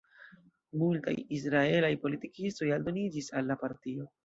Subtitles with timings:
[0.83, 4.11] Multaj israelaj politikistoj aldoniĝis al la partio.